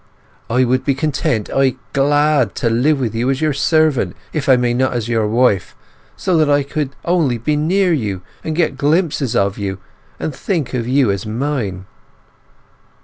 I 0.49 0.63
would 0.63 0.83
be 0.83 0.95
content, 0.95 1.51
ay, 1.53 1.75
glad, 1.93 2.55
to 2.55 2.71
live 2.71 2.99
with 2.99 3.13
you 3.13 3.29
as 3.29 3.39
your 3.39 3.53
servant, 3.53 4.15
if 4.33 4.49
I 4.49 4.55
may 4.57 4.73
not 4.73 4.93
as 4.93 5.07
your 5.07 5.27
wife; 5.27 5.75
so 6.17 6.35
that 6.37 6.49
I 6.49 6.63
could 6.63 6.95
only 7.05 7.37
be 7.37 7.55
near 7.55 7.93
you, 7.93 8.23
and 8.43 8.55
get 8.55 8.79
glimpses 8.79 9.35
of 9.35 9.59
you, 9.59 9.77
and 10.19 10.33
think 10.35 10.73
of 10.73 10.87
you 10.87 11.11
as 11.11 11.27
mine. 11.27 11.85